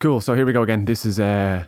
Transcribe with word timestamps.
Cool. 0.00 0.20
So 0.20 0.34
here 0.34 0.46
we 0.46 0.52
go 0.52 0.62
again. 0.62 0.84
This 0.84 1.04
is 1.04 1.18
uh, 1.18 1.64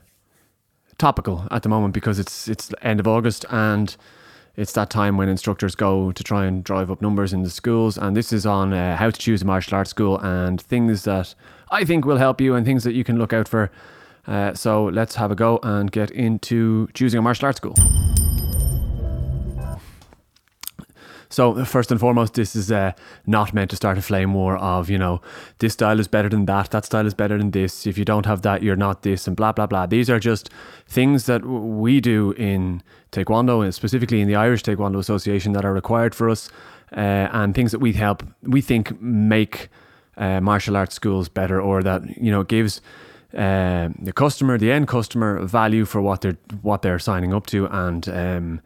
topical 0.98 1.48
at 1.50 1.64
the 1.64 1.68
moment 1.68 1.94
because 1.94 2.20
it's 2.20 2.46
it's 2.46 2.70
end 2.80 3.00
of 3.00 3.08
August 3.08 3.44
and 3.50 3.96
it's 4.56 4.72
that 4.74 4.88
time 4.88 5.16
when 5.16 5.28
instructors 5.28 5.74
go 5.74 6.12
to 6.12 6.22
try 6.22 6.44
and 6.46 6.62
drive 6.62 6.92
up 6.92 7.02
numbers 7.02 7.32
in 7.32 7.42
the 7.42 7.50
schools. 7.50 7.98
And 7.98 8.16
this 8.16 8.32
is 8.32 8.46
on 8.46 8.72
uh, 8.72 8.96
how 8.96 9.10
to 9.10 9.18
choose 9.18 9.42
a 9.42 9.44
martial 9.44 9.76
arts 9.76 9.90
school 9.90 10.20
and 10.20 10.60
things 10.60 11.02
that 11.04 11.34
I 11.72 11.84
think 11.84 12.04
will 12.04 12.18
help 12.18 12.40
you 12.40 12.54
and 12.54 12.64
things 12.64 12.84
that 12.84 12.92
you 12.92 13.02
can 13.02 13.18
look 13.18 13.32
out 13.32 13.48
for. 13.48 13.68
Uh, 14.28 14.54
so 14.54 14.84
let's 14.84 15.16
have 15.16 15.32
a 15.32 15.34
go 15.34 15.58
and 15.64 15.90
get 15.90 16.12
into 16.12 16.88
choosing 16.94 17.18
a 17.18 17.22
martial 17.22 17.46
arts 17.46 17.56
school. 17.56 17.74
So 21.30 21.64
first 21.64 21.92
and 21.92 22.00
foremost, 22.00 22.34
this 22.34 22.56
is 22.56 22.72
uh, 22.72 22.90
not 23.24 23.54
meant 23.54 23.70
to 23.70 23.76
start 23.76 23.96
a 23.96 24.02
flame 24.02 24.34
war 24.34 24.56
of 24.56 24.90
you 24.90 24.98
know 24.98 25.22
this 25.58 25.74
style 25.74 26.00
is 26.00 26.08
better 26.08 26.28
than 26.28 26.46
that, 26.46 26.72
that 26.72 26.84
style 26.84 27.06
is 27.06 27.14
better 27.14 27.38
than 27.38 27.52
this. 27.52 27.86
If 27.86 27.96
you 27.96 28.04
don't 28.04 28.26
have 28.26 28.42
that, 28.42 28.64
you're 28.64 28.76
not 28.76 29.02
this, 29.02 29.28
and 29.28 29.36
blah 29.36 29.52
blah 29.52 29.66
blah. 29.66 29.86
These 29.86 30.10
are 30.10 30.18
just 30.18 30.50
things 30.88 31.26
that 31.26 31.46
we 31.46 32.00
do 32.00 32.32
in 32.32 32.82
Taekwondo, 33.12 33.62
and 33.62 33.72
specifically 33.72 34.20
in 34.20 34.26
the 34.26 34.34
Irish 34.34 34.64
Taekwondo 34.64 34.98
Association, 34.98 35.52
that 35.52 35.64
are 35.64 35.72
required 35.72 36.16
for 36.16 36.28
us, 36.28 36.50
uh, 36.92 37.28
and 37.32 37.54
things 37.54 37.70
that 37.70 37.78
we 37.78 37.92
help 37.92 38.24
we 38.42 38.60
think 38.60 39.00
make 39.00 39.68
uh, 40.16 40.40
martial 40.40 40.76
arts 40.76 40.96
schools 40.96 41.28
better, 41.28 41.60
or 41.60 41.82
that 41.82 42.02
you 42.16 42.30
know 42.30 42.42
gives. 42.42 42.80
Uh, 43.32 43.90
the 44.02 44.12
customer, 44.12 44.58
the 44.58 44.72
end 44.72 44.88
customer, 44.88 45.38
value 45.46 45.84
for 45.84 46.00
what 46.02 46.20
they're 46.20 46.36
what 46.62 46.82
they're 46.82 46.98
signing 46.98 47.32
up 47.32 47.46
to, 47.46 47.64
and 47.66 48.08
um, 48.08 48.60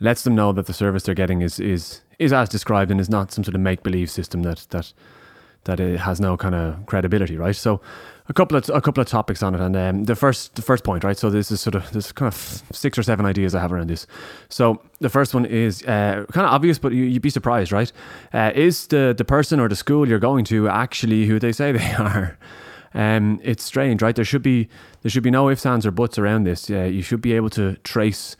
lets 0.00 0.24
them 0.24 0.34
know 0.34 0.52
that 0.52 0.66
the 0.66 0.72
service 0.72 1.04
they're 1.04 1.14
getting 1.14 1.42
is 1.42 1.60
is 1.60 2.00
is 2.18 2.32
as 2.32 2.48
described 2.48 2.90
and 2.90 3.00
is 3.00 3.08
not 3.08 3.32
some 3.32 3.44
sort 3.44 3.54
of 3.54 3.60
make 3.60 3.82
believe 3.82 4.10
system 4.10 4.42
that 4.42 4.66
that 4.70 4.92
that 5.64 5.78
it 5.78 6.00
has 6.00 6.20
no 6.20 6.36
kind 6.36 6.54
of 6.54 6.86
credibility, 6.86 7.36
right? 7.36 7.54
So, 7.54 7.80
a 8.28 8.32
couple 8.32 8.56
of 8.56 8.68
a 8.70 8.80
couple 8.80 9.00
of 9.00 9.08
topics 9.08 9.42
on 9.42 9.54
it, 9.54 9.60
and 9.60 9.76
um, 9.76 10.04
the 10.04 10.14
first 10.14 10.54
the 10.54 10.62
first 10.62 10.84
point, 10.84 11.04
right? 11.04 11.18
So 11.18 11.30
this 11.30 11.50
is 11.50 11.60
sort 11.60 11.74
of 11.74 11.90
there's 11.90 12.12
kind 12.12 12.28
of 12.28 12.62
six 12.72 12.96
or 12.96 13.02
seven 13.02 13.26
ideas 13.26 13.54
I 13.54 13.60
have 13.60 13.72
around 13.72 13.90
this. 13.90 14.06
So 14.48 14.80
the 15.00 15.08
first 15.08 15.34
one 15.34 15.44
is 15.44 15.82
uh, 15.82 16.24
kind 16.32 16.46
of 16.46 16.52
obvious, 16.52 16.78
but 16.78 16.92
you, 16.92 17.12
would 17.12 17.22
be 17.22 17.30
surprised, 17.30 17.72
right? 17.72 17.92
Uh, 18.32 18.52
is 18.54 18.86
the 18.86 19.14
the 19.16 19.24
person 19.24 19.58
or 19.58 19.68
the 19.68 19.76
school 19.76 20.08
you're 20.08 20.20
going 20.20 20.44
to 20.46 20.68
actually 20.68 21.26
who 21.26 21.38
they 21.38 21.52
say 21.52 21.72
they 21.78 21.92
are? 21.94 22.38
Um, 22.94 23.40
it's 23.42 23.62
strange, 23.62 24.02
right? 24.02 24.16
There 24.16 24.24
should 24.24 24.42
be 24.42 24.68
there 25.02 25.10
should 25.10 25.24
be 25.24 25.30
no 25.30 25.50
ifs, 25.50 25.66
ands, 25.66 25.84
or 25.84 25.90
buts 25.90 26.18
around 26.18 26.44
this. 26.44 26.70
Uh, 26.70 26.84
you 26.84 27.02
should 27.02 27.20
be 27.20 27.32
able 27.32 27.50
to 27.50 27.76
trace 27.78 28.36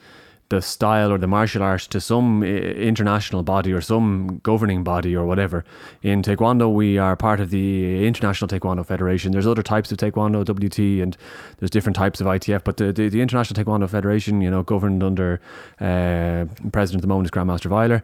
the 0.50 0.60
style 0.60 1.12
or 1.12 1.18
the 1.18 1.28
martial 1.28 1.62
art 1.62 1.82
to 1.82 2.00
some 2.00 2.42
international 2.42 3.42
body 3.42 3.72
or 3.72 3.80
some 3.80 4.40
governing 4.42 4.82
body 4.82 5.16
or 5.16 5.24
whatever. 5.24 5.64
In 6.02 6.22
Taekwondo, 6.22 6.72
we 6.72 6.98
are 6.98 7.16
part 7.16 7.40
of 7.40 7.50
the 7.50 8.04
International 8.06 8.48
Taekwondo 8.48 8.84
Federation. 8.84 9.30
There's 9.30 9.46
other 9.46 9.62
types 9.62 9.92
of 9.92 9.98
Taekwondo, 9.98 10.44
WT, 10.44 11.02
and 11.02 11.16
there's 11.58 11.70
different 11.70 11.96
types 11.96 12.20
of 12.20 12.26
ITF, 12.26 12.64
but 12.64 12.76
the, 12.76 12.92
the, 12.92 13.08
the 13.08 13.22
International 13.22 13.64
Taekwondo 13.64 13.88
Federation, 13.88 14.40
you 14.40 14.50
know, 14.50 14.64
governed 14.64 15.02
under 15.04 15.40
uh, 15.80 16.44
President 16.72 16.98
at 16.98 17.02
the 17.02 17.08
moment 17.08 17.26
is 17.26 17.30
Grandmaster 17.30 17.70
Weiler. 17.70 18.02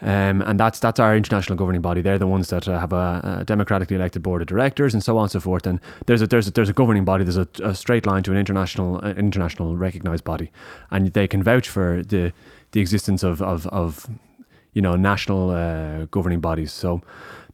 Um, 0.00 0.42
and 0.42 0.60
that's 0.60 0.78
that's 0.78 1.00
our 1.00 1.16
international 1.16 1.56
governing 1.56 1.82
body. 1.82 2.02
They're 2.02 2.18
the 2.18 2.26
ones 2.26 2.50
that 2.50 2.68
uh, 2.68 2.78
have 2.78 2.92
a, 2.92 3.38
a, 3.40 3.44
democratically 3.44 3.96
elected 3.96 4.22
board 4.22 4.42
of 4.42 4.46
directors 4.46 4.94
and 4.94 5.02
so 5.02 5.16
on 5.18 5.24
and 5.24 5.30
so 5.32 5.40
forth. 5.40 5.66
And 5.66 5.80
there's 6.06 6.22
a 6.22 6.26
there's 6.26 6.46
a, 6.46 6.50
there's 6.52 6.68
a 6.68 6.72
governing 6.72 7.04
body. 7.04 7.24
There's 7.24 7.36
a, 7.36 7.48
a 7.64 7.74
straight 7.74 8.06
line 8.06 8.22
to 8.22 8.30
an 8.30 8.36
international 8.36 9.00
uh, 9.04 9.14
international 9.14 9.76
recognised 9.76 10.22
body, 10.22 10.52
and 10.90 11.12
they 11.14 11.26
can 11.26 11.42
vouch 11.42 11.68
for 11.68 12.02
the 12.02 12.32
the 12.72 12.80
existence 12.80 13.24
of 13.24 13.42
of, 13.42 13.66
of 13.68 14.08
you 14.72 14.82
know 14.82 14.94
national 14.94 15.50
uh, 15.50 16.04
governing 16.12 16.40
bodies. 16.40 16.72
So 16.72 17.02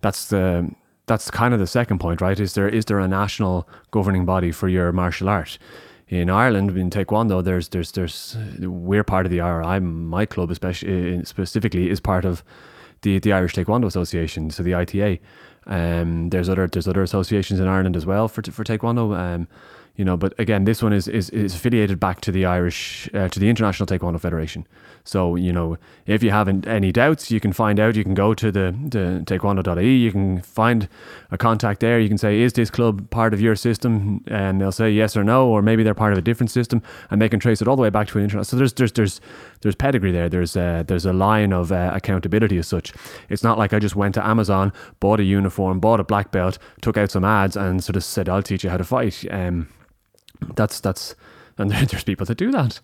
that's 0.02 0.28
the 0.28 0.70
that's 1.06 1.30
kind 1.30 1.54
of 1.54 1.60
the 1.60 1.66
second 1.66 1.98
point, 1.98 2.20
right? 2.20 2.38
Is 2.38 2.54
there 2.54 2.68
is 2.68 2.84
there 2.84 2.98
a 2.98 3.08
national 3.08 3.66
governing 3.90 4.26
body 4.26 4.52
for 4.52 4.68
your 4.68 4.92
martial 4.92 5.28
art? 5.28 5.58
In 6.08 6.28
Ireland 6.28 6.76
in 6.76 6.90
Taekwondo, 6.90 7.42
there's 7.42 7.68
there's 7.68 7.92
there's 7.92 8.36
we're 8.60 9.04
part 9.04 9.26
of 9.26 9.32
the 9.32 9.40
IRI. 9.40 9.80
My 9.80 10.26
club, 10.26 10.50
especially 10.50 11.24
specifically, 11.24 11.90
is 11.90 12.00
part 12.00 12.24
of 12.24 12.44
the 13.02 13.18
the 13.18 13.32
Irish 13.32 13.54
Taekwondo 13.54 13.86
Association, 13.86 14.50
so 14.50 14.62
the 14.62 14.74
ITA. 14.74 15.20
Um, 15.66 16.28
there's 16.28 16.48
other 16.48 16.66
there's 16.66 16.88
other 16.88 17.02
associations 17.02 17.58
in 17.58 17.66
Ireland 17.68 17.96
as 17.96 18.04
well 18.04 18.28
for 18.28 18.42
for 18.42 18.64
Taekwondo. 18.64 19.16
Um, 19.16 19.48
you 19.96 20.04
know, 20.04 20.16
but 20.16 20.34
again, 20.38 20.64
this 20.64 20.82
one 20.82 20.92
is 20.92 21.06
is, 21.06 21.30
is 21.30 21.54
affiliated 21.54 22.00
back 22.00 22.20
to 22.22 22.32
the 22.32 22.44
Irish 22.44 23.08
uh, 23.14 23.28
to 23.28 23.38
the 23.38 23.48
International 23.48 23.86
Taekwondo 23.86 24.20
Federation. 24.20 24.66
So 25.04 25.36
you 25.36 25.52
know, 25.52 25.78
if 26.06 26.22
you 26.22 26.30
have 26.30 26.48
any 26.66 26.90
doubts, 26.90 27.30
you 27.30 27.38
can 27.38 27.52
find 27.52 27.78
out. 27.78 27.94
You 27.94 28.02
can 28.02 28.14
go 28.14 28.34
to 28.34 28.50
the 28.50 28.74
the 28.88 29.22
taekwondo.ie. 29.24 29.96
You 29.96 30.10
can 30.10 30.42
find 30.42 30.88
a 31.30 31.38
contact 31.38 31.78
there. 31.78 32.00
You 32.00 32.08
can 32.08 32.18
say, 32.18 32.40
"Is 32.40 32.54
this 32.54 32.70
club 32.70 33.08
part 33.10 33.34
of 33.34 33.40
your 33.40 33.54
system?" 33.54 34.24
And 34.26 34.60
they'll 34.60 34.72
say 34.72 34.90
yes 34.90 35.16
or 35.16 35.22
no, 35.22 35.46
or 35.46 35.62
maybe 35.62 35.84
they're 35.84 35.94
part 35.94 36.12
of 36.12 36.18
a 36.18 36.22
different 36.22 36.50
system, 36.50 36.82
and 37.10 37.22
they 37.22 37.28
can 37.28 37.38
trace 37.38 37.62
it 37.62 37.68
all 37.68 37.76
the 37.76 37.82
way 37.82 37.90
back 37.90 38.08
to 38.08 38.18
an 38.18 38.24
international. 38.24 38.44
So 38.44 38.56
there's 38.56 38.72
there's 38.72 38.92
there's 38.92 39.20
there's 39.60 39.76
pedigree 39.76 40.10
there. 40.10 40.28
There's 40.28 40.56
uh, 40.56 40.82
there's 40.88 41.06
a 41.06 41.12
line 41.12 41.52
of 41.52 41.70
uh, 41.70 41.92
accountability 41.94 42.58
as 42.58 42.66
such. 42.66 42.92
It's 43.28 43.44
not 43.44 43.58
like 43.58 43.72
I 43.72 43.78
just 43.78 43.94
went 43.94 44.14
to 44.14 44.26
Amazon, 44.26 44.72
bought 44.98 45.20
a 45.20 45.24
uniform, 45.24 45.78
bought 45.78 46.00
a 46.00 46.04
black 46.04 46.32
belt, 46.32 46.58
took 46.80 46.96
out 46.96 47.12
some 47.12 47.24
ads, 47.24 47.56
and 47.56 47.84
sort 47.84 47.94
of 47.94 48.02
said, 48.02 48.28
"I'll 48.28 48.42
teach 48.42 48.64
you 48.64 48.70
how 48.70 48.78
to 48.78 48.84
fight." 48.84 49.24
Um, 49.30 49.68
that's 50.54 50.80
that's 50.80 51.14
and 51.58 51.70
there's 51.70 52.04
people 52.04 52.26
that 52.26 52.38
do 52.38 52.50
that. 52.50 52.80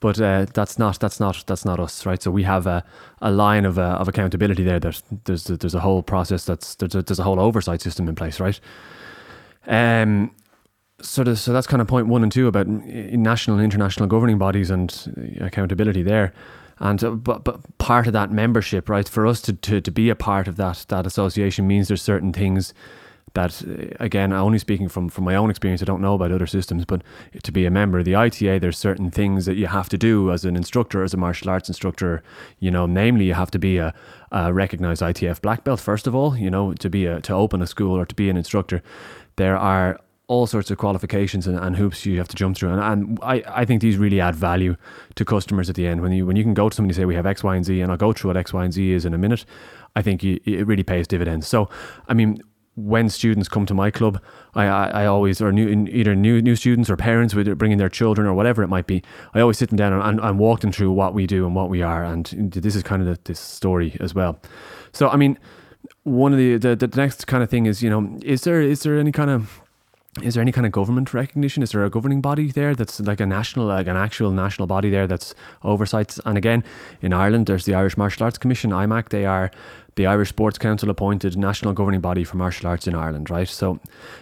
But 0.00 0.20
uh, 0.20 0.46
that's 0.52 0.78
not 0.78 1.00
that's 1.00 1.20
not 1.20 1.44
that's 1.46 1.64
not 1.64 1.80
us 1.80 2.04
right? 2.04 2.22
So 2.22 2.30
we 2.30 2.42
have 2.42 2.66
a, 2.66 2.84
a 3.22 3.30
line 3.30 3.64
of, 3.64 3.78
uh, 3.78 3.96
of 3.98 4.08
accountability 4.08 4.62
there. 4.62 4.78
That 4.78 5.02
there's 5.24 5.44
there's 5.44 5.74
a 5.74 5.80
whole 5.80 6.02
process 6.02 6.44
that's 6.44 6.74
there's 6.74 6.94
a, 6.94 7.02
there's 7.02 7.18
a 7.18 7.24
whole 7.24 7.40
oversight 7.40 7.80
system 7.80 8.08
in 8.08 8.14
place 8.14 8.40
right? 8.40 8.60
Um 9.66 10.32
so, 11.00 11.22
the, 11.22 11.36
so 11.36 11.52
that's 11.52 11.66
kind 11.66 11.82
of 11.82 11.88
point 11.88 12.06
one 12.06 12.22
and 12.22 12.32
two 12.32 12.46
about 12.46 12.66
national 12.66 13.58
and 13.58 13.64
international 13.64 14.08
governing 14.08 14.38
bodies 14.38 14.70
and 14.70 15.36
accountability 15.40 16.02
there. 16.02 16.32
And 16.78 17.02
uh, 17.02 17.10
but, 17.10 17.44
but 17.44 17.78
part 17.78 18.06
of 18.06 18.12
that 18.14 18.30
membership 18.30 18.88
right 18.88 19.08
for 19.08 19.26
us 19.26 19.40
to, 19.42 19.52
to, 19.52 19.80
to 19.80 19.90
be 19.90 20.10
a 20.10 20.14
part 20.14 20.48
of 20.48 20.56
that 20.56 20.86
that 20.88 21.06
association 21.06 21.66
means 21.66 21.88
there's 21.88 22.02
certain 22.02 22.32
things 22.32 22.74
that 23.34 23.62
uh, 23.66 23.94
again 24.00 24.32
only 24.32 24.58
speaking 24.58 24.88
from 24.88 25.08
from 25.08 25.24
my 25.24 25.34
own 25.34 25.50
experience 25.50 25.82
I 25.82 25.84
don't 25.84 26.00
know 26.00 26.14
about 26.14 26.32
other 26.32 26.46
systems 26.46 26.84
but 26.84 27.02
to 27.42 27.52
be 27.52 27.66
a 27.66 27.70
member 27.70 27.98
of 27.98 28.04
the 28.04 28.14
ITA 28.14 28.58
there's 28.58 28.78
certain 28.78 29.10
things 29.10 29.46
that 29.46 29.56
you 29.56 29.66
have 29.66 29.88
to 29.90 29.98
do 29.98 30.32
as 30.32 30.44
an 30.44 30.56
instructor 30.56 31.02
as 31.02 31.12
a 31.12 31.16
martial 31.16 31.50
arts 31.50 31.68
instructor 31.68 32.22
you 32.58 32.70
know 32.70 32.86
namely 32.86 33.26
you 33.26 33.34
have 33.34 33.50
to 33.50 33.58
be 33.58 33.78
a, 33.78 33.94
a 34.32 34.52
recognized 34.52 35.02
ITF 35.02 35.40
black 35.40 35.64
belt 35.64 35.80
first 35.80 36.06
of 36.06 36.14
all 36.14 36.36
you 36.36 36.50
know 36.50 36.72
to 36.74 36.88
be 36.88 37.06
a 37.06 37.20
to 37.20 37.34
open 37.34 37.60
a 37.60 37.66
school 37.66 37.98
or 37.98 38.06
to 38.06 38.14
be 38.14 38.30
an 38.30 38.36
instructor 38.36 38.82
there 39.36 39.56
are 39.56 40.00
all 40.28 40.46
sorts 40.46 40.70
of 40.70 40.78
qualifications 40.78 41.46
and, 41.46 41.56
and, 41.56 41.76
hoops 41.76 42.04
you 42.04 42.18
have 42.18 42.26
to 42.26 42.34
jump 42.34 42.56
through. 42.56 42.70
And, 42.70 42.80
and 42.80 43.18
I, 43.22 43.44
I 43.46 43.64
think 43.64 43.80
these 43.80 43.96
really 43.96 44.20
add 44.20 44.34
value 44.34 44.76
to 45.14 45.24
customers 45.24 45.70
at 45.70 45.76
the 45.76 45.86
end. 45.86 46.00
When 46.00 46.10
you 46.10 46.26
when 46.26 46.34
you 46.34 46.42
can 46.42 46.54
go 46.54 46.68
to 46.68 46.74
somebody 46.74 46.90
and 46.90 46.96
say 46.96 47.04
we 47.04 47.14
have 47.14 47.26
X, 47.26 47.44
Y, 47.44 47.54
and 47.54 47.64
Z, 47.64 47.80
and 47.80 47.92
I'll 47.92 47.98
go 47.98 48.12
through 48.12 48.30
what 48.30 48.36
X, 48.36 48.52
Y, 48.52 48.64
and 48.64 48.72
Z 48.72 48.90
is 48.90 49.04
in 49.04 49.14
a 49.14 49.18
minute, 49.18 49.44
I 49.94 50.02
think 50.02 50.24
you, 50.24 50.40
it 50.44 50.66
really 50.66 50.82
pays 50.82 51.06
dividends. 51.06 51.46
So, 51.46 51.68
I 52.08 52.14
mean, 52.14 52.42
when 52.76 53.08
students 53.08 53.48
come 53.48 53.66
to 53.66 53.74
my 53.74 53.90
club, 53.90 54.22
I, 54.54 54.66
I, 54.66 54.88
I 54.88 55.06
always, 55.06 55.40
or 55.40 55.50
new, 55.50 55.86
either 55.88 56.14
new 56.14 56.42
new 56.42 56.54
students 56.54 56.88
or 56.90 56.96
parents, 56.96 57.34
whether 57.34 57.54
bringing 57.54 57.78
their 57.78 57.88
children 57.88 58.26
or 58.26 58.34
whatever 58.34 58.62
it 58.62 58.68
might 58.68 58.86
be, 58.86 59.02
I 59.34 59.40
always 59.40 59.58
sit 59.58 59.70
them 59.70 59.76
down 59.76 59.92
and, 59.94 60.02
and, 60.02 60.20
and 60.20 60.38
walk 60.38 60.60
them 60.60 60.72
through 60.72 60.92
what 60.92 61.14
we 61.14 61.26
do 61.26 61.46
and 61.46 61.54
what 61.54 61.70
we 61.70 61.82
are. 61.82 62.04
And 62.04 62.26
this 62.52 62.76
is 62.76 62.82
kind 62.82 63.02
of 63.02 63.08
the, 63.08 63.18
this 63.24 63.40
story 63.40 63.96
as 63.98 64.14
well. 64.14 64.38
So, 64.92 65.08
I 65.08 65.16
mean, 65.16 65.38
one 66.04 66.32
of 66.32 66.38
the, 66.38 66.56
the, 66.58 66.76
the 66.76 66.96
next 66.96 67.26
kind 67.26 67.42
of 67.42 67.50
thing 67.50 67.66
is, 67.66 67.82
you 67.82 67.90
know, 67.90 68.18
is 68.22 68.42
there 68.42 68.60
is 68.60 68.82
there 68.82 68.98
any 68.98 69.12
kind 69.12 69.30
of 69.30 69.62
is 70.22 70.34
there 70.34 70.40
any 70.40 70.52
kind 70.52 70.66
of 70.66 70.72
government 70.72 71.12
recognition? 71.12 71.62
Is 71.62 71.72
there 71.72 71.84
a 71.84 71.90
governing 71.90 72.20
body 72.20 72.50
there 72.50 72.74
that's 72.74 73.00
like 73.00 73.20
a 73.20 73.26
national, 73.26 73.66
like 73.66 73.86
an 73.86 73.96
actual 73.96 74.30
national 74.30 74.66
body 74.66 74.90
there 74.90 75.06
that's 75.06 75.34
oversights? 75.62 76.20
And 76.24 76.38
again, 76.38 76.64
in 77.02 77.12
Ireland, 77.12 77.46
there's 77.46 77.64
the 77.64 77.74
Irish 77.74 77.96
Martial 77.96 78.24
Arts 78.24 78.38
Commission, 78.38 78.70
IMAC. 78.70 79.10
They 79.10 79.26
are 79.26 79.50
the 79.96 80.06
Irish 80.06 80.28
Sports 80.28 80.58
Council 80.58 80.90
appointed 80.90 81.36
national 81.36 81.72
governing 81.72 82.00
body 82.00 82.22
for 82.24 82.36
martial 82.36 82.68
arts 82.68 82.86
in 82.86 82.94
Ireland, 82.94 83.30
right? 83.30 83.48
So, 83.48 83.80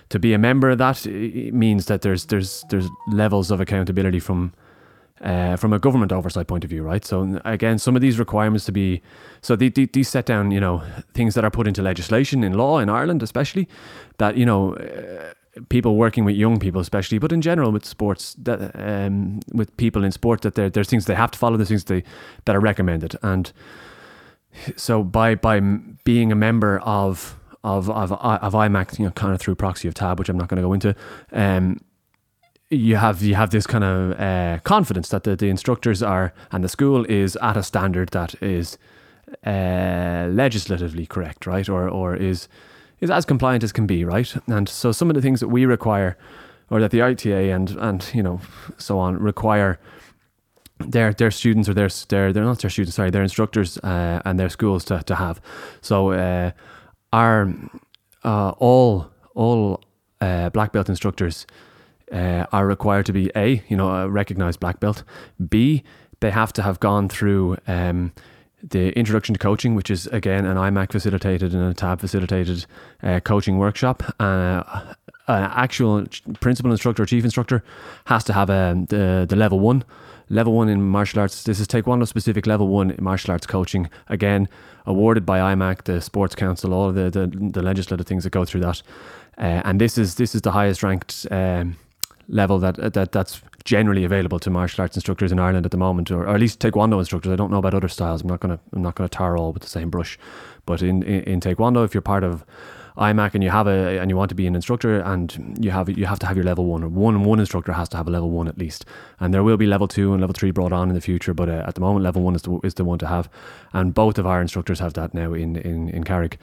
to 0.08 0.18
be 0.18 0.32
a 0.32 0.38
member 0.38 0.70
of 0.70 0.78
that 0.78 1.04
means 1.06 1.86
that 1.86 2.02
there's 2.02 2.26
there's 2.26 2.64
there's 2.70 2.88
levels 3.08 3.50
of 3.50 3.60
accountability 3.60 4.20
from 4.20 4.52
uh, 5.20 5.56
from 5.56 5.72
a 5.72 5.78
government 5.78 6.12
oversight 6.12 6.46
point 6.46 6.64
of 6.64 6.70
view, 6.70 6.82
right? 6.82 7.04
So 7.04 7.40
again, 7.44 7.78
some 7.78 7.96
of 7.96 8.02
these 8.02 8.18
requirements 8.18 8.64
to 8.66 8.72
be 8.72 9.02
so 9.40 9.56
these, 9.56 9.72
these 9.92 10.08
set 10.08 10.26
down, 10.26 10.50
you 10.50 10.60
know, 10.60 10.82
things 11.14 11.34
that 11.34 11.44
are 11.44 11.50
put 11.50 11.66
into 11.66 11.82
legislation 11.82 12.44
in 12.44 12.54
law 12.54 12.78
in 12.78 12.88
Ireland, 12.88 13.22
especially 13.22 13.68
that 14.18 14.36
you 14.36 14.46
know. 14.46 14.74
Uh, 14.74 15.32
people 15.68 15.96
working 15.96 16.24
with 16.24 16.36
young 16.36 16.58
people, 16.58 16.80
especially, 16.80 17.18
but 17.18 17.32
in 17.32 17.40
general 17.40 17.70
with 17.70 17.84
sports, 17.84 18.34
that 18.42 18.72
um, 18.74 19.40
with 19.52 19.76
people 19.76 20.04
in 20.04 20.12
sport, 20.12 20.42
that 20.42 20.54
there, 20.54 20.70
there's 20.70 20.88
things 20.88 21.06
they 21.06 21.14
have 21.14 21.30
to 21.30 21.38
follow, 21.38 21.56
there's 21.56 21.68
things 21.68 21.84
they 21.84 22.02
that 22.44 22.56
are 22.56 22.60
recommended, 22.60 23.16
and 23.22 23.52
so 24.76 25.02
by 25.02 25.34
by 25.34 25.60
being 26.04 26.32
a 26.32 26.36
member 26.36 26.78
of 26.80 27.38
of 27.62 27.90
of 27.90 28.12
of 28.12 28.52
IMAC, 28.52 28.98
you 28.98 29.04
know, 29.04 29.10
kind 29.12 29.32
of 29.32 29.40
through 29.40 29.54
proxy 29.54 29.88
of 29.88 29.94
TAB, 29.94 30.18
which 30.18 30.28
I'm 30.28 30.38
not 30.38 30.48
going 30.48 30.56
to 30.56 30.62
go 30.62 30.72
into, 30.72 30.94
um, 31.32 31.80
you 32.70 32.96
have 32.96 33.22
you 33.22 33.34
have 33.34 33.50
this 33.50 33.66
kind 33.66 33.84
of 33.84 34.20
uh, 34.20 34.58
confidence 34.64 35.08
that 35.08 35.24
the, 35.24 35.36
the 35.36 35.48
instructors 35.48 36.02
are 36.02 36.32
and 36.52 36.62
the 36.62 36.68
school 36.68 37.04
is 37.06 37.36
at 37.36 37.56
a 37.56 37.62
standard 37.62 38.10
that 38.10 38.40
is 38.42 38.78
uh, 39.46 40.28
legislatively 40.30 41.06
correct, 41.06 41.46
right, 41.46 41.68
or 41.68 41.88
or 41.88 42.14
is 42.14 42.48
is 43.04 43.10
as 43.10 43.24
compliant 43.24 43.62
as 43.62 43.72
can 43.72 43.86
be, 43.86 44.04
right? 44.04 44.34
And 44.46 44.68
so 44.68 44.90
some 44.90 45.10
of 45.10 45.14
the 45.14 45.22
things 45.22 45.40
that 45.40 45.48
we 45.48 45.66
require 45.66 46.16
or 46.70 46.80
that 46.80 46.90
the 46.90 47.02
ITA 47.02 47.50
and 47.50 47.70
and 47.70 48.10
you 48.14 48.22
know 48.22 48.40
so 48.78 48.98
on 48.98 49.18
require 49.18 49.78
their 50.78 51.12
their 51.12 51.30
students 51.30 51.68
or 51.68 51.74
their 51.74 51.88
their 52.08 52.32
they're 52.32 52.44
not 52.44 52.58
their 52.60 52.70
students 52.70 52.96
sorry 52.96 53.10
their 53.10 53.22
instructors 53.22 53.78
uh, 53.78 54.20
and 54.24 54.40
their 54.40 54.48
schools 54.48 54.84
to, 54.84 55.02
to 55.04 55.14
have 55.14 55.40
so 55.80 56.10
uh, 56.12 56.50
our 57.12 57.52
uh, 58.24 58.50
all 58.58 59.10
all 59.34 59.80
uh, 60.20 60.48
black 60.50 60.72
belt 60.72 60.88
instructors 60.88 61.46
uh, 62.12 62.46
are 62.50 62.66
required 62.66 63.06
to 63.06 63.12
be 63.12 63.30
a 63.36 63.62
you 63.68 63.76
know 63.76 63.88
a 63.88 64.08
recognized 64.08 64.58
black 64.58 64.80
belt 64.80 65.04
b 65.48 65.84
they 66.20 66.30
have 66.30 66.52
to 66.52 66.62
have 66.62 66.80
gone 66.80 67.08
through 67.08 67.56
um, 67.66 68.12
the 68.70 68.90
introduction 68.98 69.34
to 69.34 69.38
coaching, 69.38 69.74
which 69.74 69.90
is 69.90 70.06
again 70.08 70.44
an 70.44 70.56
IMAC 70.56 70.92
facilitated 70.92 71.54
and 71.54 71.62
a 71.62 71.74
TAB 71.74 72.00
facilitated 72.00 72.66
uh, 73.02 73.20
coaching 73.20 73.58
workshop. 73.58 74.02
Uh, 74.20 74.94
an 75.26 75.50
actual 75.54 76.04
principal 76.40 76.70
instructor 76.70 77.02
or 77.02 77.06
chief 77.06 77.24
instructor 77.24 77.62
has 78.06 78.24
to 78.24 78.32
have 78.32 78.50
um, 78.50 78.86
the 78.86 79.26
the 79.28 79.36
level 79.36 79.60
one. 79.60 79.84
Level 80.30 80.54
one 80.54 80.70
in 80.70 80.80
martial 80.80 81.20
arts. 81.20 81.44
This 81.44 81.60
is 81.60 81.66
Taekwondo 81.66 82.08
specific 82.08 82.46
level 82.46 82.68
one 82.68 82.96
martial 82.98 83.32
arts 83.32 83.46
coaching. 83.46 83.90
Again, 84.08 84.48
awarded 84.86 85.26
by 85.26 85.38
IMAC, 85.54 85.84
the 85.84 86.00
Sports 86.00 86.34
Council, 86.34 86.72
all 86.72 86.92
the, 86.92 87.10
the, 87.10 87.26
the 87.26 87.62
legislative 87.62 88.06
things 88.06 88.24
that 88.24 88.30
go 88.30 88.46
through 88.46 88.62
that. 88.62 88.82
Uh, 89.36 89.60
and 89.64 89.80
this 89.80 89.98
is 89.98 90.14
this 90.14 90.34
is 90.34 90.40
the 90.40 90.52
highest 90.52 90.82
ranked 90.82 91.26
um, 91.30 91.76
level 92.28 92.58
that 92.58 92.94
that 92.94 93.12
that's 93.12 93.42
generally 93.64 94.04
available 94.04 94.38
to 94.38 94.50
martial 94.50 94.82
arts 94.82 94.96
instructors 94.96 95.32
in 95.32 95.38
Ireland 95.38 95.64
at 95.64 95.72
the 95.72 95.78
moment, 95.78 96.10
or, 96.10 96.24
or 96.24 96.34
at 96.34 96.40
least 96.40 96.60
Taekwondo 96.60 96.98
instructors. 96.98 97.32
I 97.32 97.36
don't 97.36 97.50
know 97.50 97.58
about 97.58 97.74
other 97.74 97.88
styles. 97.88 98.22
I'm 98.22 98.28
not 98.28 98.40
gonna 98.40 98.58
I'm 98.72 98.82
not 98.82 98.94
gonna 98.94 99.08
tar 99.08 99.36
all 99.36 99.52
with 99.52 99.62
the 99.62 99.68
same 99.68 99.90
brush. 99.90 100.18
But 100.66 100.82
in, 100.82 101.02
in, 101.02 101.22
in 101.24 101.40
Taekwondo, 101.40 101.84
if 101.84 101.94
you're 101.94 102.00
part 102.00 102.24
of 102.24 102.44
IMAC 102.96 103.34
and 103.34 103.42
you 103.42 103.50
have 103.50 103.66
a 103.66 103.98
and 103.98 104.08
you 104.08 104.16
want 104.16 104.28
to 104.28 104.34
be 104.36 104.46
an 104.46 104.54
instructor 104.54 105.00
and 105.00 105.58
you 105.60 105.72
have 105.72 105.88
you 105.88 106.06
have 106.06 106.20
to 106.20 106.26
have 106.26 106.36
your 106.36 106.44
level 106.44 106.66
one 106.66 106.84
or 106.84 106.88
one 106.88 107.24
one 107.24 107.40
instructor 107.40 107.72
has 107.72 107.88
to 107.88 107.96
have 107.96 108.06
a 108.06 108.10
level 108.10 108.30
one 108.30 108.46
at 108.46 108.56
least 108.56 108.84
and 109.18 109.34
there 109.34 109.42
will 109.42 109.56
be 109.56 109.66
level 109.66 109.88
two 109.88 110.12
and 110.12 110.20
level 110.20 110.32
three 110.32 110.52
brought 110.52 110.72
on 110.72 110.88
in 110.88 110.94
the 110.94 111.00
future 111.00 111.34
but 111.34 111.48
uh, 111.48 111.64
at 111.66 111.74
the 111.74 111.80
moment 111.80 112.04
level 112.04 112.22
one 112.22 112.36
is 112.36 112.42
the, 112.42 112.60
is 112.62 112.74
the 112.74 112.84
one 112.84 112.98
to 112.98 113.08
have 113.08 113.28
and 113.72 113.94
both 113.94 114.16
of 114.16 114.26
our 114.26 114.40
instructors 114.40 114.78
have 114.78 114.92
that 114.94 115.12
now 115.12 115.32
in 115.32 115.56
in 115.56 115.88
in 115.88 116.04
Carrick. 116.04 116.38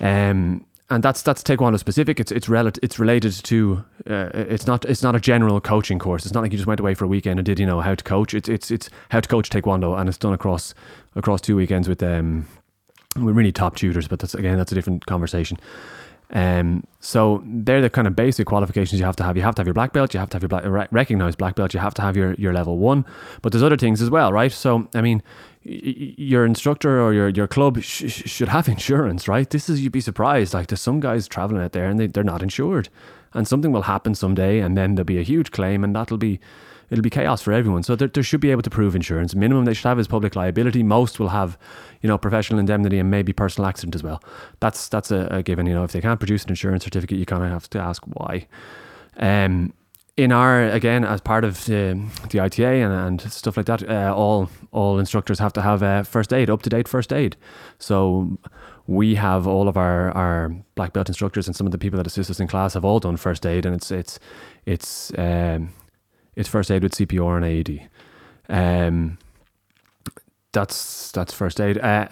Um, 0.00 0.64
and 0.90 1.02
that's 1.02 1.22
that's 1.22 1.42
taekwondo 1.42 1.78
specific. 1.78 2.18
It's 2.18 2.32
it's 2.32 2.48
relative. 2.48 2.82
It's 2.82 2.98
related 2.98 3.32
to. 3.44 3.84
Uh, 4.08 4.30
it's 4.32 4.66
not 4.66 4.84
it's 4.86 5.02
not 5.02 5.14
a 5.14 5.20
general 5.20 5.60
coaching 5.60 5.98
course. 5.98 6.24
It's 6.24 6.34
not 6.34 6.42
like 6.42 6.52
you 6.52 6.58
just 6.58 6.66
went 6.66 6.80
away 6.80 6.94
for 6.94 7.04
a 7.04 7.08
weekend 7.08 7.38
and 7.38 7.44
did 7.44 7.58
you 7.58 7.66
know 7.66 7.80
how 7.80 7.94
to 7.94 8.04
coach. 8.04 8.32
It's 8.34 8.48
it's 8.48 8.70
it's 8.70 8.88
how 9.10 9.20
to 9.20 9.28
coach 9.28 9.50
taekwondo, 9.50 9.98
and 9.98 10.08
it's 10.08 10.18
done 10.18 10.32
across 10.32 10.74
across 11.14 11.40
two 11.40 11.56
weekends 11.56 11.88
with 11.88 12.02
um 12.02 12.46
with 13.16 13.36
really 13.36 13.52
top 13.52 13.76
tutors. 13.76 14.08
But 14.08 14.20
that's 14.20 14.34
again 14.34 14.56
that's 14.56 14.72
a 14.72 14.74
different 14.74 15.04
conversation. 15.06 15.58
Um, 16.30 16.84
so 17.00 17.42
they're 17.46 17.80
the 17.80 17.88
kind 17.88 18.06
of 18.06 18.14
basic 18.14 18.46
qualifications 18.46 19.00
you 19.00 19.06
have 19.06 19.16
to 19.16 19.24
have. 19.24 19.36
You 19.36 19.42
have 19.42 19.54
to 19.54 19.60
have 19.60 19.66
your 19.66 19.74
black 19.74 19.92
belt. 19.92 20.12
You 20.12 20.20
have 20.20 20.28
to 20.30 20.34
have 20.34 20.42
your 20.42 20.48
black, 20.48 20.88
recognized 20.92 21.38
black 21.38 21.54
belt. 21.54 21.72
You 21.72 21.80
have 21.80 21.94
to 21.94 22.02
have 22.02 22.16
your, 22.16 22.34
your 22.34 22.52
level 22.52 22.78
one. 22.78 23.06
But 23.40 23.52
there's 23.52 23.62
other 23.62 23.76
things 23.76 24.02
as 24.02 24.10
well, 24.10 24.32
right? 24.32 24.52
So 24.52 24.88
I 24.94 25.00
mean, 25.00 25.22
your 25.62 26.44
instructor 26.44 27.00
or 27.00 27.12
your, 27.12 27.28
your 27.28 27.46
club 27.46 27.80
sh- 27.80 28.30
should 28.30 28.48
have 28.48 28.68
insurance, 28.68 29.28
right? 29.28 29.48
This 29.48 29.68
is, 29.68 29.80
you'd 29.80 29.92
be 29.92 30.00
surprised. 30.00 30.54
Like, 30.54 30.68
there's 30.68 30.80
some 30.80 31.00
guys 31.00 31.28
traveling 31.28 31.62
out 31.62 31.72
there 31.72 31.88
and 31.88 31.98
they, 31.98 32.06
they're 32.06 32.24
not 32.24 32.42
insured. 32.42 32.88
And 33.34 33.46
something 33.46 33.72
will 33.72 33.82
happen 33.82 34.14
someday, 34.14 34.60
and 34.60 34.76
then 34.76 34.94
there'll 34.94 35.04
be 35.04 35.18
a 35.18 35.22
huge 35.22 35.50
claim, 35.50 35.84
and 35.84 35.94
that'll 35.94 36.16
be, 36.16 36.40
it'll 36.90 37.02
be 37.02 37.10
chaos 37.10 37.42
for 37.42 37.52
everyone. 37.52 37.82
So 37.82 37.96
there, 37.96 38.08
there 38.08 38.22
should 38.22 38.40
be 38.40 38.50
able 38.50 38.62
to 38.62 38.70
prove 38.70 38.96
insurance. 38.96 39.34
Minimum 39.34 39.64
they 39.64 39.74
should 39.74 39.86
have 39.86 39.98
is 39.98 40.08
public 40.08 40.34
liability. 40.36 40.82
Most 40.82 41.18
will 41.18 41.28
have, 41.28 41.58
you 42.02 42.08
know, 42.08 42.18
professional 42.18 42.58
indemnity 42.58 42.98
and 42.98 43.10
maybe 43.10 43.32
personal 43.32 43.68
accident 43.68 43.94
as 43.94 44.02
well. 44.02 44.22
That's 44.60 44.88
that's 44.88 45.10
a, 45.10 45.28
a 45.30 45.42
given. 45.42 45.66
You 45.66 45.74
know, 45.74 45.84
if 45.84 45.92
they 45.92 46.00
can't 46.00 46.20
produce 46.20 46.44
an 46.44 46.50
insurance 46.50 46.84
certificate, 46.84 47.18
you 47.18 47.26
kind 47.26 47.42
of 47.42 47.50
have 47.50 47.68
to 47.70 47.78
ask 47.78 48.02
why. 48.04 48.46
Um, 49.16 49.72
in 50.16 50.32
our 50.32 50.64
again 50.64 51.04
as 51.04 51.20
part 51.20 51.44
of 51.44 51.64
the, 51.66 52.04
the 52.30 52.40
ITA 52.40 52.82
and, 52.82 52.92
and 52.92 53.32
stuff 53.32 53.56
like 53.56 53.66
that, 53.66 53.88
uh, 53.88 54.12
all 54.14 54.50
all 54.72 54.98
instructors 54.98 55.38
have 55.38 55.52
to 55.52 55.62
have 55.62 55.82
uh, 55.82 56.02
first 56.02 56.32
aid, 56.32 56.50
up 56.50 56.62
to 56.62 56.70
date 56.70 56.88
first 56.88 57.12
aid. 57.12 57.36
So 57.78 58.38
we 58.88 59.14
have 59.14 59.46
all 59.46 59.68
of 59.68 59.76
our, 59.76 60.10
our 60.12 60.48
black 60.74 60.94
belt 60.94 61.08
instructors 61.08 61.46
and 61.46 61.54
some 61.54 61.66
of 61.66 61.72
the 61.72 61.78
people 61.78 61.98
that 61.98 62.06
assist 62.06 62.30
us 62.30 62.40
in 62.40 62.48
class 62.48 62.72
have 62.72 62.86
all 62.86 62.98
done 62.98 63.16
first 63.16 63.46
aid, 63.46 63.64
and 63.64 63.76
it's 63.76 63.92
it's 63.92 64.18
it's 64.66 65.12
um, 65.16 65.72
it's 66.38 66.48
first 66.48 66.70
aid 66.70 66.84
with 66.84 66.92
CPR 66.92 67.36
and 67.36 67.44
AED. 67.44 67.88
Um, 68.48 69.18
that's 70.52 71.10
that's 71.10 71.34
first 71.34 71.60
aid. 71.60 71.78
Uh, 71.78 72.06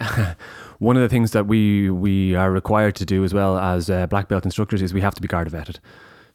one 0.79 0.97
of 0.97 1.01
the 1.01 1.09
things 1.09 1.31
that 1.31 1.47
we 1.47 1.89
we 1.89 2.35
are 2.35 2.51
required 2.51 2.95
to 2.97 3.05
do 3.05 3.23
as 3.23 3.33
well 3.33 3.57
as 3.57 3.89
uh, 3.89 4.05
black 4.07 4.27
belt 4.27 4.43
instructors 4.43 4.81
is 4.81 4.93
we 4.93 5.01
have 5.01 5.15
to 5.15 5.21
be 5.21 5.29
Garda 5.29 5.49
vetted. 5.49 5.77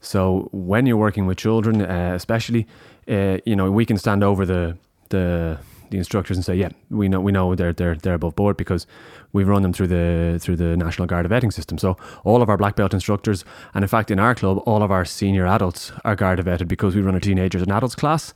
So 0.00 0.48
when 0.52 0.86
you're 0.86 0.96
working 0.96 1.26
with 1.26 1.36
children, 1.36 1.82
uh, 1.82 2.12
especially, 2.14 2.66
uh, 3.06 3.38
you 3.44 3.54
know, 3.54 3.70
we 3.70 3.84
can 3.84 3.98
stand 3.98 4.24
over 4.24 4.46
the 4.46 4.78
the 5.10 5.58
the 5.92 5.98
instructors 5.98 6.36
and 6.36 6.44
say, 6.44 6.56
yeah, 6.56 6.70
we 6.90 7.08
know 7.08 7.20
we 7.20 7.30
know 7.30 7.54
they're 7.54 7.72
they're 7.72 7.94
they're 7.94 8.14
above 8.14 8.34
board 8.34 8.56
because 8.56 8.86
we've 9.32 9.46
run 9.46 9.62
them 9.62 9.72
through 9.72 9.86
the 9.86 10.38
through 10.40 10.56
the 10.56 10.76
National 10.76 11.06
Garda 11.06 11.28
vetting 11.28 11.52
system. 11.52 11.78
So 11.78 11.96
all 12.24 12.42
of 12.42 12.48
our 12.48 12.56
black 12.56 12.74
belt 12.74 12.92
instructors, 12.92 13.44
and 13.74 13.84
in 13.84 13.88
fact 13.88 14.10
in 14.10 14.18
our 14.18 14.34
club, 14.34 14.58
all 14.66 14.82
of 14.82 14.90
our 14.90 15.04
senior 15.04 15.46
adults 15.46 15.92
are 16.04 16.16
Garda 16.16 16.42
vetted 16.42 16.66
because 16.66 16.96
we 16.96 17.02
run 17.02 17.14
a 17.14 17.20
teenagers 17.20 17.62
and 17.62 17.70
adults 17.70 17.94
class. 17.94 18.32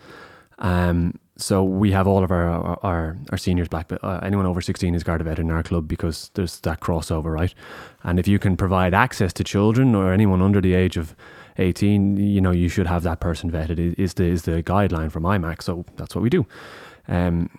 Um, 0.58 1.19
so 1.37 1.62
we 1.64 1.93
have 1.93 2.06
all 2.06 2.23
of 2.25 2.31
our 2.31 2.49
our, 2.85 3.19
our 3.31 3.38
seniors 3.38 3.69
black 3.69 3.88
belt. 3.88 4.05
Uh, 4.05 4.20
anyone 4.23 4.47
over 4.47 4.61
sixteen 4.61 4.94
is 4.94 5.02
Garda 5.02 5.25
vetted 5.25 5.41
in 5.41 5.50
our 5.50 5.64
club 5.64 5.88
because 5.88 6.31
there's 6.35 6.61
that 6.61 6.81
crossover, 6.81 7.32
right? 7.35 7.55
And 8.05 8.20
if 8.20 8.29
you 8.29 8.38
can 8.38 8.56
provide 8.56 8.94
access 8.94 9.32
to 9.35 9.44
children 9.44 9.94
or 9.94 10.12
anyone 10.12 10.41
under 10.41 10.61
the 10.61 10.75
age 10.75 10.97
of 10.97 11.17
18, 11.59 12.17
you 12.17 12.41
know, 12.41 12.50
you 12.50 12.69
should 12.69 12.87
have 12.87 13.02
that 13.05 13.20
person 13.20 13.50
vetted 13.50 13.94
is 13.99 14.14
the, 14.14 14.25
is 14.25 14.43
the 14.43 14.62
guideline 14.62 15.11
from 15.11 15.23
IMAC. 15.25 15.62
So 15.62 15.85
that's 15.97 16.14
what 16.14 16.23
we 16.23 16.31
do. 16.31 16.47
Um, 17.08 17.50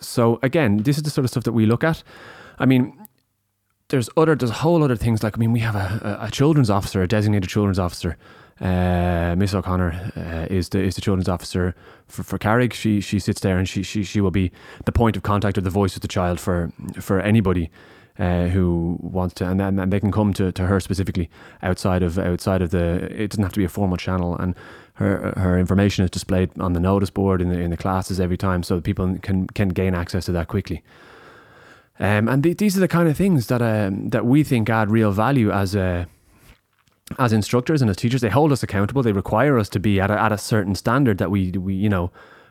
so 0.00 0.38
again, 0.42 0.78
this 0.78 0.96
is 0.96 1.02
the 1.02 1.10
sort 1.10 1.24
of 1.24 1.30
stuff 1.30 1.44
that 1.44 1.52
we 1.52 1.66
look 1.66 1.84
at. 1.84 2.02
I 2.58 2.66
mean, 2.66 2.98
there's 3.88 4.08
other, 4.16 4.34
there's 4.34 4.50
a 4.50 4.54
whole 4.54 4.82
other 4.82 4.96
things 4.96 5.22
like, 5.22 5.36
I 5.36 5.38
mean, 5.38 5.52
we 5.52 5.60
have 5.60 5.74
a, 5.74 6.18
a 6.22 6.30
children's 6.30 6.70
officer, 6.70 7.02
a 7.02 7.08
designated 7.08 7.48
children's 7.48 7.78
officer. 7.78 8.16
Uh, 8.60 9.36
Miss 9.38 9.54
O'Connor 9.54 10.12
uh, 10.16 10.52
is 10.52 10.70
the 10.70 10.80
is 10.80 10.96
the 10.96 11.00
children's 11.00 11.28
officer 11.28 11.76
for, 12.08 12.24
for 12.24 12.38
Carrick. 12.38 12.74
She 12.74 13.00
she 13.00 13.20
sits 13.20 13.40
there 13.40 13.56
and 13.56 13.68
she, 13.68 13.84
she 13.84 14.02
she 14.02 14.20
will 14.20 14.32
be 14.32 14.50
the 14.84 14.90
point 14.90 15.16
of 15.16 15.22
contact 15.22 15.56
or 15.58 15.60
the 15.60 15.70
voice 15.70 15.94
of 15.94 16.02
the 16.02 16.08
child 16.08 16.40
for 16.40 16.72
for 17.00 17.20
anybody 17.20 17.70
uh, 18.18 18.48
who 18.48 18.98
wants 19.00 19.34
to, 19.34 19.48
and, 19.48 19.60
and 19.60 19.92
they 19.92 20.00
can 20.00 20.10
come 20.10 20.32
to, 20.34 20.50
to 20.50 20.66
her 20.66 20.80
specifically 20.80 21.30
outside 21.62 22.02
of 22.02 22.18
outside 22.18 22.62
of 22.62 22.70
the. 22.70 23.08
It 23.10 23.30
doesn't 23.30 23.44
have 23.44 23.52
to 23.52 23.60
be 23.60 23.64
a 23.64 23.68
formal 23.68 23.96
channel, 23.96 24.36
and 24.36 24.54
her 24.94 25.32
her 25.36 25.58
information 25.58 26.04
is 26.04 26.10
displayed 26.10 26.50
on 26.58 26.72
the 26.72 26.80
notice 26.80 27.10
board 27.10 27.40
in 27.40 27.48
the 27.48 27.58
in 27.60 27.70
the 27.70 27.76
classes 27.76 28.18
every 28.18 28.36
time, 28.36 28.62
so 28.62 28.80
people 28.80 29.16
can 29.22 29.46
can 29.46 29.68
gain 29.68 29.94
access 29.94 30.24
to 30.24 30.32
that 30.32 30.48
quickly. 30.48 30.82
Um, 32.00 32.28
and 32.28 32.42
these 32.42 32.76
are 32.76 32.80
the 32.80 32.88
kind 32.88 33.08
of 33.08 33.16
things 33.16 33.46
that 33.46 33.62
um, 33.62 34.10
that 34.10 34.26
we 34.26 34.42
think 34.42 34.68
add 34.68 34.90
real 34.90 35.12
value 35.12 35.50
as 35.50 35.74
a 35.74 36.06
as 37.18 37.32
instructors 37.32 37.80
and 37.80 37.90
as 37.90 37.96
teachers. 37.96 38.20
They 38.20 38.30
hold 38.30 38.52
us 38.52 38.62
accountable. 38.62 39.02
They 39.02 39.12
require 39.12 39.58
us 39.58 39.68
to 39.70 39.80
be 39.80 40.00
at 40.00 40.10
a, 40.10 40.20
at 40.20 40.32
a 40.32 40.38
certain 40.38 40.74
standard 40.74 41.18
that 41.18 41.30
we 41.30 41.52
we 41.52 41.74
you 41.74 41.88
know. 41.88 42.10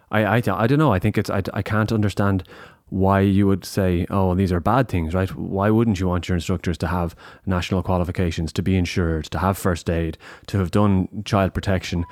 I, 0.09 0.23
I, 0.23 0.35
I 0.37 0.67
don't 0.67 0.79
know. 0.79 0.93
I 0.93 0.99
think 0.99 1.17
it's 1.17 1.29
I, 1.29 1.43
I 1.53 1.61
can't 1.61 1.91
understand 1.91 2.45
why 2.89 3.19
you 3.19 3.45
would 3.47 3.65
say, 3.65 4.05
oh, 4.09 4.33
these 4.33 4.51
are 4.51 4.59
bad 4.59 4.87
things, 4.87 5.13
right? 5.13 5.33
Why 5.35 5.69
wouldn't 5.69 5.99
you 5.99 6.07
want 6.07 6.29
your 6.29 6.35
instructors 6.35 6.77
to 6.79 6.87
have 6.87 7.15
national 7.45 7.83
qualifications, 7.83 8.53
to 8.53 8.61
be 8.61 8.77
insured, 8.77 9.25
to 9.25 9.39
have 9.39 9.57
first 9.57 9.89
aid, 9.89 10.17
to 10.47 10.57
have 10.59 10.71
done 10.71 11.23
child 11.25 11.53
protection, 11.53 12.05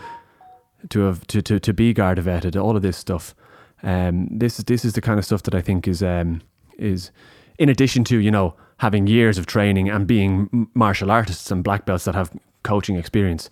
to 0.89 1.01
have 1.01 1.25
to, 1.27 1.41
to, 1.41 1.59
to 1.59 1.73
be 1.73 1.93
Garda 1.93 2.21
vetted, 2.21 2.61
all 2.61 2.75
of 2.75 2.81
this 2.81 2.97
stuff. 2.97 3.33
Um, 3.83 4.27
this 4.31 4.59
is 4.59 4.65
this 4.65 4.83
is 4.83 4.93
the 4.93 5.01
kind 5.01 5.19
of 5.19 5.25
stuff 5.25 5.43
that 5.43 5.55
I 5.55 5.61
think 5.61 5.87
is 5.87 6.03
um, 6.03 6.41
is 6.77 7.11
in 7.57 7.69
addition 7.69 8.03
to 8.05 8.17
you 8.17 8.31
know 8.31 8.55
having 8.77 9.07
years 9.07 9.37
of 9.37 9.45
training 9.45 9.89
and 9.89 10.05
being 10.05 10.67
martial 10.73 11.11
artists 11.11 11.51
and 11.51 11.63
black 11.63 11.85
belts 11.85 12.05
that 12.05 12.15
have 12.15 12.31
coaching 12.63 12.97
experience. 12.97 13.49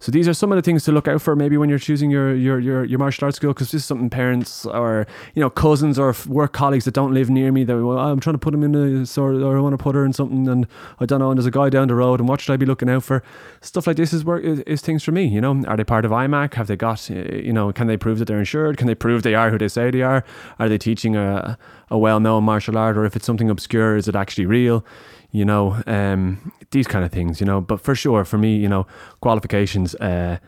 So 0.00 0.10
these 0.10 0.26
are 0.26 0.32
some 0.32 0.50
of 0.50 0.56
the 0.56 0.62
things 0.62 0.82
to 0.84 0.92
look 0.92 1.06
out 1.06 1.20
for 1.20 1.36
maybe 1.36 1.58
when 1.58 1.68
you're 1.68 1.78
choosing 1.78 2.10
your 2.10 2.34
your 2.34 2.58
your, 2.58 2.84
your 2.84 2.98
martial 2.98 3.26
arts 3.26 3.36
school 3.36 3.52
because 3.52 3.70
this 3.70 3.82
is 3.82 3.84
something 3.84 4.08
parents 4.08 4.64
or 4.64 5.06
you 5.34 5.40
know 5.40 5.50
cousins 5.50 5.98
or 5.98 6.16
work 6.26 6.54
colleagues 6.54 6.86
that 6.86 6.94
don't 6.94 7.12
live 7.12 7.28
near 7.28 7.52
me 7.52 7.64
that 7.64 7.76
well, 7.76 7.98
oh, 7.98 8.10
I'm 8.10 8.18
trying 8.18 8.34
to 8.34 8.38
put 8.38 8.52
them 8.52 8.62
in 8.62 8.74
a 8.74 9.04
sort 9.04 9.36
or 9.36 9.58
I 9.58 9.60
want 9.60 9.74
to 9.74 9.82
put 9.82 9.94
her 9.94 10.06
in 10.06 10.14
something 10.14 10.48
and 10.48 10.66
I 11.00 11.04
don't 11.04 11.20
know 11.20 11.30
and 11.30 11.38
there's 11.38 11.46
a 11.46 11.50
guy 11.50 11.68
down 11.68 11.88
the 11.88 11.94
road 11.94 12.18
and 12.18 12.28
what 12.28 12.40
should 12.40 12.52
I 12.52 12.56
be 12.56 12.64
looking 12.64 12.88
out 12.88 13.04
for? 13.04 13.22
Stuff 13.60 13.86
like 13.86 13.96
this 13.96 14.14
is 14.14 14.24
work 14.24 14.42
is, 14.42 14.60
is 14.60 14.80
things 14.80 15.04
for 15.04 15.12
me 15.12 15.26
you 15.26 15.40
know? 15.40 15.62
Are 15.68 15.76
they 15.76 15.84
part 15.84 16.06
of 16.06 16.12
IMAC 16.12 16.54
have 16.54 16.66
they 16.66 16.76
got 16.76 17.10
eh, 17.10 17.36
you 17.36 17.52
know 17.52 17.70
can 17.70 17.86
they 17.86 17.98
prove 17.98 18.18
that 18.20 18.24
they're 18.24 18.38
insured? 18.38 18.78
Can 18.78 18.86
they 18.86 18.94
prove 18.94 19.22
they 19.22 19.34
are 19.34 19.50
who 19.50 19.58
they 19.58 19.68
say 19.68 19.90
they 19.90 20.02
are? 20.02 20.24
Are 20.58 20.68
they 20.70 20.78
teaching 20.78 21.14
a 21.14 21.58
a 21.90 21.98
well 21.98 22.20
known 22.20 22.44
martial 22.44 22.78
art 22.78 22.96
or 22.96 23.04
if 23.04 23.16
it's 23.16 23.26
something 23.26 23.50
obscure 23.50 23.96
is 23.96 24.08
it 24.08 24.16
actually 24.16 24.46
real 24.46 24.84
you 25.32 25.44
know, 25.44 25.80
um, 25.86 26.52
these 26.70 26.86
kind 26.86 27.04
of 27.04 27.12
things, 27.12 27.40
you 27.40 27.46
know. 27.46 27.60
But 27.60 27.80
for 27.80 27.94
sure, 27.94 28.24
for 28.24 28.38
me, 28.38 28.56
you 28.56 28.68
know, 28.68 28.86
qualifications, 29.20 29.94
uh, 29.96 30.38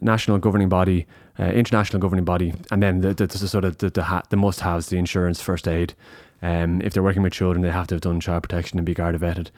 national 0.00 0.38
governing 0.38 0.68
body, 0.68 1.06
uh, 1.38 1.44
international 1.44 2.00
governing 2.00 2.24
body, 2.24 2.54
and 2.70 2.82
then 2.82 3.00
the, 3.00 3.14
the, 3.14 3.26
the 3.26 3.38
sort 3.48 3.64
of 3.64 3.78
the 3.78 3.90
the, 3.90 4.04
ha- 4.04 4.22
the 4.30 4.36
must 4.36 4.60
haves, 4.60 4.88
the 4.88 4.96
insurance, 4.98 5.40
first 5.40 5.66
aid. 5.66 5.94
Um, 6.40 6.80
if 6.82 6.92
they're 6.92 7.02
working 7.02 7.22
with 7.22 7.32
children, 7.32 7.62
they 7.62 7.70
have 7.70 7.88
to 7.88 7.96
have 7.96 8.02
done 8.02 8.20
child 8.20 8.44
protection 8.44 8.78
and 8.78 8.86
be 8.86 8.94
Garda 8.94 9.18
vetted. 9.18 9.50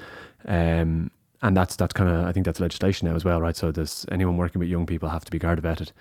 Um, 0.47 1.11
and 1.43 1.57
that's 1.57 1.77
that's 1.77 1.93
kind 1.93 2.09
of 2.11 2.27
I 2.27 2.33
think 2.33 2.47
that's 2.47 2.61
legislation 2.61 3.09
now 3.09 3.15
as 3.15 3.25
well, 3.25 3.41
right? 3.41 3.57
So 3.57 3.71
there's 3.71 4.07
anyone 4.11 4.37
working 4.37 4.61
with 4.61 4.69
young 4.69 4.87
people 4.87 5.09
have 5.09 5.25
to 5.25 5.31
be 5.31 5.39
Garda 5.39 5.63
vetted, 5.63 5.93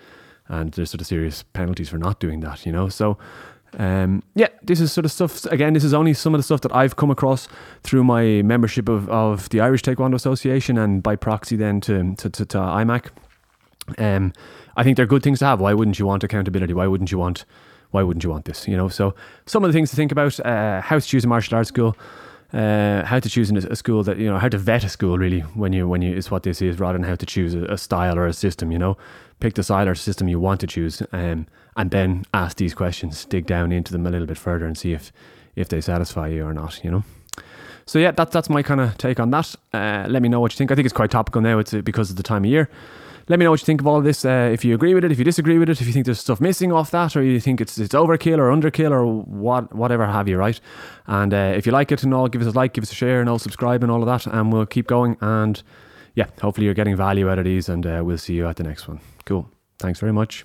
and 0.48 0.72
there's 0.72 0.90
sort 0.90 1.00
of 1.00 1.06
serious 1.06 1.42
penalties 1.42 1.88
for 1.90 1.98
not 1.98 2.20
doing 2.20 2.40
that, 2.40 2.64
you 2.64 2.72
know. 2.72 2.88
So. 2.88 3.18
Um, 3.78 4.22
yeah, 4.34 4.48
this 4.62 4.80
is 4.80 4.92
sort 4.92 5.04
of 5.04 5.12
stuff. 5.12 5.44
Again, 5.46 5.74
this 5.74 5.84
is 5.84 5.94
only 5.94 6.14
some 6.14 6.34
of 6.34 6.38
the 6.38 6.42
stuff 6.42 6.60
that 6.62 6.74
I've 6.74 6.96
come 6.96 7.10
across 7.10 7.48
through 7.82 8.04
my 8.04 8.42
membership 8.42 8.88
of, 8.88 9.08
of 9.08 9.48
the 9.50 9.60
Irish 9.60 9.82
Taekwondo 9.82 10.14
Association 10.14 10.76
and 10.76 11.02
by 11.02 11.16
proxy 11.16 11.56
then 11.56 11.80
to 11.82 12.14
to, 12.16 12.30
to, 12.30 12.44
to 12.46 12.58
IMAC. 12.58 13.10
Um, 13.98 14.32
I 14.76 14.82
think 14.82 14.96
they're 14.96 15.06
good 15.06 15.22
things 15.22 15.40
to 15.40 15.46
have. 15.46 15.60
Why 15.60 15.74
wouldn't 15.74 15.98
you 15.98 16.06
want 16.06 16.24
accountability? 16.24 16.74
Why 16.74 16.86
wouldn't 16.86 17.12
you 17.12 17.18
want 17.18 17.44
why 17.90 18.02
wouldn't 18.02 18.24
you 18.24 18.30
want 18.30 18.44
this? 18.44 18.68
You 18.68 18.76
know, 18.76 18.88
so 18.88 19.14
some 19.46 19.64
of 19.64 19.68
the 19.68 19.72
things 19.72 19.90
to 19.90 19.96
think 19.96 20.12
about: 20.12 20.38
uh, 20.40 20.80
how 20.80 20.98
to 20.98 21.06
choose 21.06 21.24
a 21.24 21.28
martial 21.28 21.56
arts 21.56 21.68
school, 21.68 21.96
uh, 22.52 23.04
how 23.04 23.20
to 23.20 23.28
choose 23.28 23.50
a 23.50 23.76
school 23.76 24.02
that 24.02 24.18
you 24.18 24.26
know, 24.26 24.38
how 24.38 24.48
to 24.48 24.58
vet 24.58 24.84
a 24.84 24.88
school 24.88 25.18
really 25.18 25.40
when 25.40 25.72
you 25.72 25.88
when 25.88 26.02
you 26.02 26.14
is 26.14 26.30
what 26.30 26.42
this 26.42 26.60
is, 26.60 26.80
rather 26.80 26.98
than 26.98 27.06
how 27.06 27.14
to 27.14 27.26
choose 27.26 27.54
a, 27.54 27.64
a 27.64 27.78
style 27.78 28.18
or 28.18 28.26
a 28.26 28.32
system. 28.32 28.72
You 28.72 28.78
know, 28.78 28.96
pick 29.38 29.54
the 29.54 29.62
style 29.62 29.88
or 29.88 29.94
system 29.94 30.28
you 30.28 30.40
want 30.40 30.60
to 30.60 30.66
choose, 30.66 31.02
um, 31.12 31.46
and 31.76 31.90
then 31.90 32.24
ask 32.34 32.56
these 32.56 32.74
questions, 32.74 33.24
dig 33.24 33.46
down 33.46 33.72
into 33.72 33.92
them 33.92 34.06
a 34.06 34.10
little 34.10 34.26
bit 34.26 34.38
further, 34.38 34.66
and 34.66 34.76
see 34.76 34.92
if 34.92 35.12
if 35.56 35.68
they 35.68 35.80
satisfy 35.80 36.28
you 36.28 36.44
or 36.44 36.54
not. 36.54 36.82
You 36.84 36.90
know. 36.90 37.04
So 37.86 37.98
yeah, 37.98 38.10
that's 38.12 38.32
that's 38.32 38.50
my 38.50 38.62
kind 38.62 38.80
of 38.80 38.96
take 38.98 39.20
on 39.20 39.30
that. 39.30 39.54
Uh, 39.72 40.06
let 40.08 40.22
me 40.22 40.28
know 40.28 40.40
what 40.40 40.52
you 40.52 40.56
think. 40.56 40.70
I 40.70 40.74
think 40.74 40.86
it's 40.86 40.94
quite 40.94 41.10
topical 41.10 41.40
now. 41.40 41.58
It's 41.58 41.74
uh, 41.74 41.80
because 41.82 42.10
of 42.10 42.16
the 42.16 42.22
time 42.22 42.44
of 42.44 42.50
year. 42.50 42.68
Let 43.28 43.38
me 43.38 43.44
know 43.44 43.50
what 43.50 43.60
you 43.60 43.66
think 43.66 43.80
of 43.80 43.86
all 43.86 43.98
of 43.98 44.04
this. 44.04 44.24
Uh, 44.24 44.50
if 44.52 44.64
you 44.64 44.74
agree 44.74 44.94
with 44.94 45.04
it, 45.04 45.12
if 45.12 45.18
you 45.18 45.24
disagree 45.24 45.58
with 45.58 45.68
it, 45.68 45.80
if 45.80 45.86
you 45.86 45.92
think 45.92 46.04
there's 46.04 46.20
stuff 46.20 46.40
missing 46.40 46.72
off 46.72 46.90
that, 46.90 47.16
or 47.16 47.22
you 47.22 47.40
think 47.40 47.60
it's 47.60 47.78
it's 47.78 47.94
overkill 47.94 48.38
or 48.38 48.50
underkill 48.50 48.90
or 48.90 49.06
what 49.06 49.74
whatever 49.74 50.06
have 50.06 50.28
you, 50.28 50.36
right? 50.36 50.60
And 51.06 51.32
uh, 51.32 51.52
if 51.56 51.66
you 51.66 51.72
like 51.72 51.92
it 51.92 52.02
and 52.02 52.12
all, 52.14 52.28
give 52.28 52.42
us 52.42 52.48
a 52.48 52.56
like, 52.56 52.72
give 52.72 52.82
us 52.82 52.92
a 52.92 52.94
share, 52.94 53.20
and 53.20 53.28
all 53.28 53.38
subscribe 53.38 53.82
and 53.82 53.90
all 53.92 54.02
of 54.02 54.06
that, 54.06 54.32
and 54.32 54.52
we'll 54.52 54.66
keep 54.66 54.86
going. 54.86 55.16
And 55.20 55.62
yeah, 56.14 56.26
hopefully 56.40 56.64
you're 56.64 56.74
getting 56.74 56.96
value 56.96 57.30
out 57.30 57.38
of 57.38 57.44
these, 57.44 57.68
and 57.68 57.86
uh, 57.86 58.02
we'll 58.04 58.18
see 58.18 58.34
you 58.34 58.46
at 58.46 58.56
the 58.56 58.64
next 58.64 58.88
one. 58.88 59.00
Cool. 59.24 59.48
Thanks 59.78 60.00
very 60.00 60.12
much. 60.12 60.44